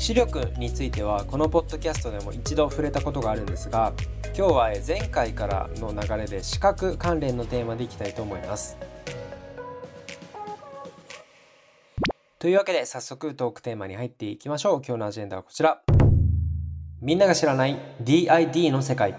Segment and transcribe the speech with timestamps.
[0.00, 3.92] 視力についてはこのポッドキャストでも一度触れたことがあるんですが
[4.34, 8.78] 今日は前回からの流れで視覚関連のテーマでいきたいと思います。
[12.38, 14.82] というわけで早速トークテーマに入っていきましょう。
[14.82, 15.82] 今日のアジェンダはこちら。
[17.02, 19.14] みんなが知らない DID の世界。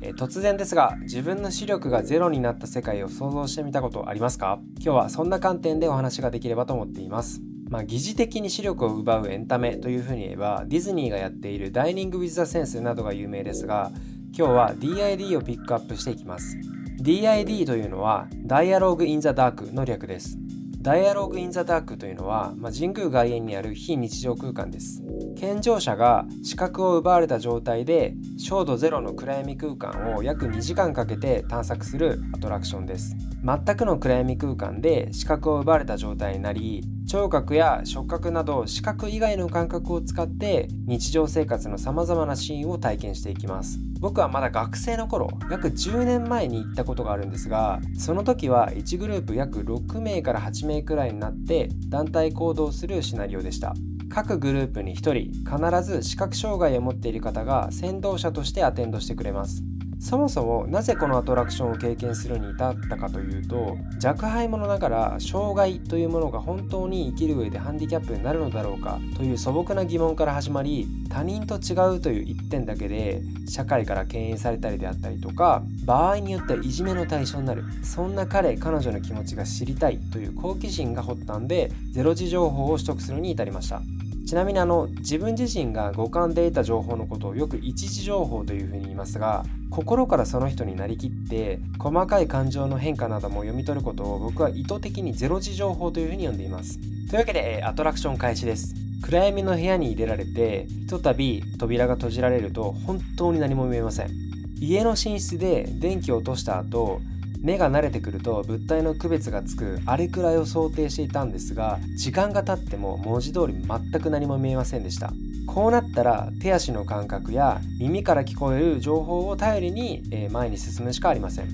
[0.00, 4.58] え突然ですが自分の視力がゼロになった世界を想像してみたことありますか？
[4.76, 7.42] 今日はそんな観点でお話ができればと思っています。
[7.68, 13.90] まあ、疑似的に視力を奪うエンタメというふうに言えばディズニーがやっているダイニング・ウィズ・ザ・センスなどが有名ですが
[14.36, 16.56] 今日は DID をピックアップしていきます。
[17.00, 20.38] DID というのは Dialogue in the Dark の略です。
[20.86, 25.02] ダイアログ・イン・ザ・ダークというのは、まあ、神宮外苑にある非日常空間です。
[25.36, 33.16] 健常者が視覚を奪われた状態で照度ゼロの暗闇空間を約2時間かけて探索するアトラクションです。
[33.44, 36.84] 全くの暗闇空間で視覚を奪われた状態になり
[37.16, 43.78] 聴覚や触覚など視覚以外の感覚を使って日常生活のさまざまなシーンを体験していきます。
[44.00, 53.72] 僕はまだ学生の頃約10年前に行ったことがあるんですがその時は1グループ約6名から8名くらいになって団体行動するシナリオでした。
[54.10, 59.62] 各グループに1人必ず視覚障害を持っている方が先導者としてアテンドしてくれます。
[59.98, 83.80] そもそもなぜこのアトラクションを経験するに至ったかというと若輩者ながら障害というものが本当に生きる上でハンディキャップになるのだろうかという素朴な疑問から始まり他人と違うという一点だけで社会から敬遠されたりであったりとか場合によってはいじめの対象になるそんな彼彼女の気持ちが知りたいという好奇心が発端でゼロ時情報を取得するに至りました。
[84.26, 96.78] ちなみにあの自分自身が五感で得た情報のことをよく一時情報というふうに言いますが心からその人になりきって細かい感情の変化なども読み取ることを僕は意図的にゼロ時情報というふうに呼んでいます。
[97.08, 98.74] というわけでアトラクション開始です。
[99.02, 104.10] 暗闇の部屋に入れられてひとたび扉が閉じられると本当に何も見えません。
[104.58, 107.00] 家の寝室で電気を落とした後
[107.46, 115.12] 目が慣れてくると物体の区別がつくあれくらいを想定していたんですが時間が経っても文字通り全く何も見えませんでした。
[115.46, 120.02] こうなったら手足の感覚や耳から聞こえる情報を頼りに
[120.32, 121.48] 前に進むしかありません。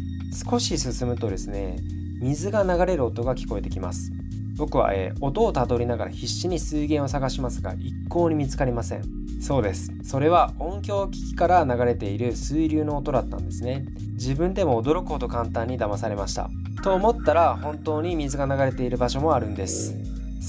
[0.50, 1.76] 少し進むとですね
[2.22, 4.10] 水が流れる音が聞こえてきます。
[4.56, 9.02] 僕は、えー、音をたどりながら必死に水源を探しますが一向に見つかりません。
[9.42, 9.92] そうです。
[10.04, 13.84] それは音響機器から流れている水流の音だったんですね。
[14.22, 16.48] 自分でも驚くほど簡単に騙されました。
[16.84, 19.96] と思ったら本当に水が流れている場所もあるんです。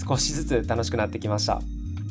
[0.07, 1.59] 少しずつ楽しくなってきました。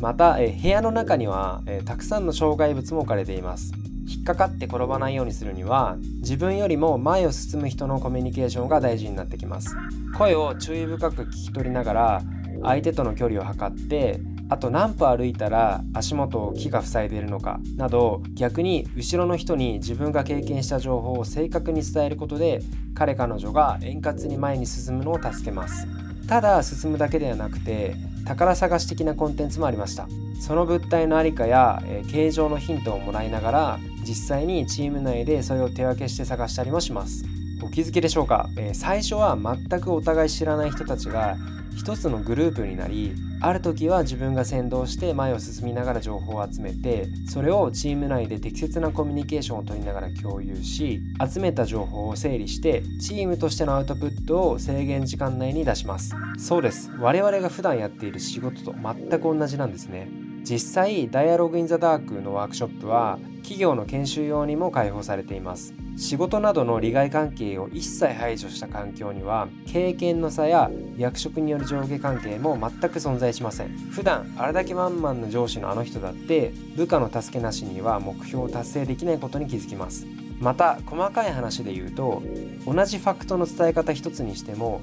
[0.00, 3.72] また、え、部屋の中には、えー、たくさんの障害物も置かれています。
[4.08, 9.76] 引っかかって転ばないようにするには自分よりも前を進む人のコミュニケーションが大事になってきます。
[10.18, 12.22] 声を注意深く聞き取りながら
[12.62, 14.20] 相手との距離を測って
[14.52, 22.60] あと何歩歩いたら足元を木が塞いでいるのかなど逆に後ろの人に自分が経験した情報を正確に伝えることで
[22.94, 25.86] 彼彼女が円滑に前に進むのを助けます
[26.28, 27.96] ただ進むだけではなくて
[28.26, 30.06] 宝探し的なコンテンツもありました
[30.38, 37.24] その物体の在りかや、えー、形状のヒントをもらいながら実際にチーム内でそれを手分けして探したりもします
[37.62, 41.38] お気づきでしょうか、えー、最初は全くお互い知らない人たちが
[41.74, 43.14] 一つのグループになり
[43.44, 56.14] ある時は自分が先導して前を進みながら情報を集めてそれをチーム内で適切なコミュニケーションを取りながら共有し集めた情報を整理してチームとしてのアウトプットを制限時間内に出します。
[56.38, 56.92] そうです。
[57.00, 60.08] 我々が普段やっている仕事と全く同じなんですね。
[60.44, 65.74] 実際 Dialogue in the Dark のワークショップは企業の研修用にも開放されています。
[65.96, 73.68] 仕事などの利害関係を一切排除した環境には経験の差や役職による上下関係も全く存在しません。
[73.90, 80.06] 普段あれだけ満々の上司のあの人だって部下の助けなしには目標を達成できないことに気づきます。
[80.40, 82.22] また細かい話で言うと
[82.66, 84.80] 同じファクトの伝え方一つにしても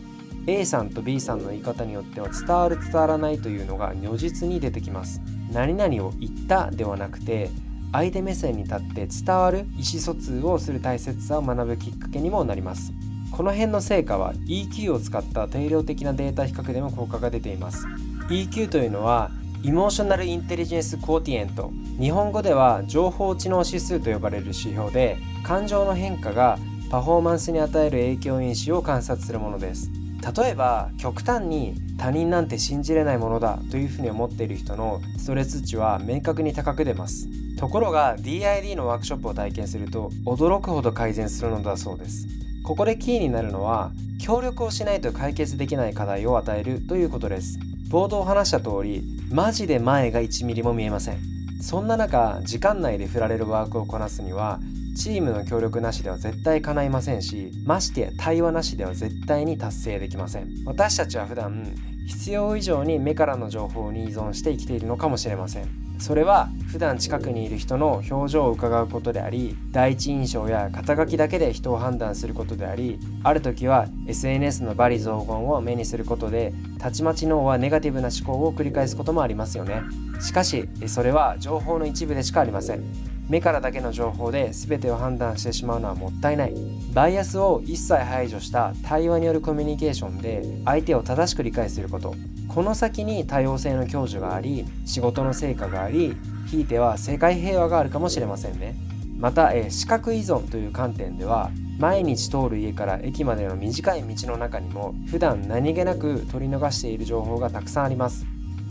[0.48, 5.22] A さんと B さんの言い方によっては伝わる伝わらないというのが如実に出てきます。
[5.52, 7.50] 何々を言ったではなくて
[7.92, 12.94] 相手目線に立って伝わる意思疎通をする大切さを学ぶきっかけにもなります。
[13.32, 17.88] この辺の成果は EQ を使った定量的なデータ比較でも効果が出ています。
[18.30, 19.32] EQ というのは
[19.64, 21.72] イモーショナルインテリジェンスコーティエント。
[22.00, 26.58] 日本語では情報知能指数と呼ばれる指標で感情の変化が
[26.90, 29.92] パフォーマンスに与える影響因子を観察するものです。
[30.22, 37.28] 例えば極端に他人なんて信じれないものだというふうに思っている人のストレス値は明確に高く出ます。
[37.58, 42.28] ところが DID のワークショップを体験すると驚くほど改善するのだそうです。
[42.64, 47.60] ここでキーになるのは協力をしないと解決できない課題を与えるということです。
[47.90, 51.39] 冒頭話した通りマジで前が1ミリも見えません。
[51.62, 54.60] そんな中時間内で振られるワークをこなすには
[54.96, 60.50] チームの協力なしでは絶対叶いませんしましてや対話なしでは絶対に達成できません。
[60.66, 61.74] 私たちは普段
[62.08, 65.89] 必要以上に目からの情報に依存して生きているのかもしれません。
[66.00, 79.82] それは普段近くにいる人の表情を伺うことであり第一印象や肩書きだけで人を判断することでありある時は SNS の罵詈雑言を目にすることでたちまち脳はネガティブな思考を繰り返すこともありますよね。
[80.22, 82.84] しかしそれは情報の一部でしかありません。
[83.28, 86.56] 目からだけの情報で全てを判断してしまうのはもったいない。
[86.94, 92.16] バイアスを一切排除した対話によるコミュニケーションで相手を正しく理解すること。
[92.50, 96.18] この先に多様性の享受があり仕事の成果があり
[96.48, 98.76] ひいては世界平和があるかもしれませんね。
[99.18, 108.26] また、え視覚依存という観点では毎日通る家から駅までの短い道の中にも普段何気なく取り逃している情報がたくさんあります。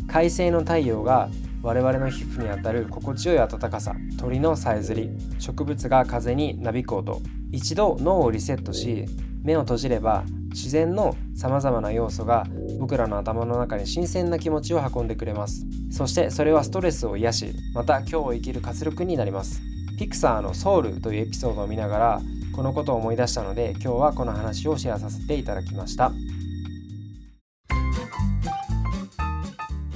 [0.08, 1.28] 快晴の太陽が
[1.62, 7.20] 我々の皮膚にあたる心地よい暖かさ鳥のさえずり植物が風になびく音
[7.52, 9.06] 一度脳をリセットし
[9.42, 10.24] 目を閉じれば
[10.58, 12.44] 自然のさまざまな要素が
[12.80, 15.64] 僕らの頭の中に新鮮な気持ちを運んでくれます。
[15.92, 19.62] そしてそれはストレスを癒しまた今日を生きる活力になります。
[19.96, 22.20] ピクサーのソウルというエピソードを見ながら
[22.54, 26.12] このことを思い出したので今日はこの話をシェアさせていただきました。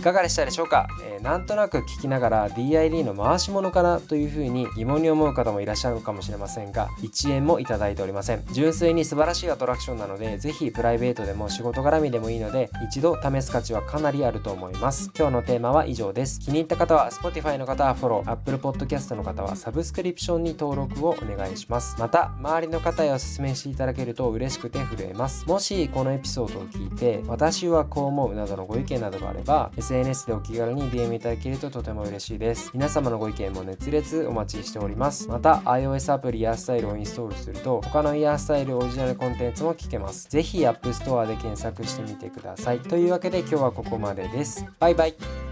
[0.03, 8.43] いかがでしたでしょうか、えー、なんとなく聞きながら DID の回し物かなというふうに疑問に思う方もいらっしゃるかもしれませんが1円もいただいておりません。
[8.51, 15.13] 純粋に素晴らしいアトラクションなのでぜひプライベートでも仕事絡みでもいいので一度試す価値はかなりあると思います。
[15.17, 16.41] 今日のテーマは以上です。
[16.41, 21.95] 気に入った方は Spotify の方はフォロー Apple Podcast の方はサブスクリプションに登録をお願いします。
[22.01, 25.47] また周りの方へお勧めしていただけると嬉しくて震えます。
[25.47, 32.71] もしこのエピソードを聞いて私はこう思うなどのご意見などがあれば SNS でお気軽に DM いただけるととても嬉しいです。
[32.73, 35.29] 皆様のご意見も熱烈お待ちしております。
[35.29, 40.29] また iOS アプリイヤースタイルをインストールすると他のイヤースタイルオリジナルコンテンツも聞けます。
[40.31, 42.81] ぜひ App Store で検索してみてください。
[42.81, 44.65] というわけで今日はここまでです。
[44.79, 45.52] バイバイ。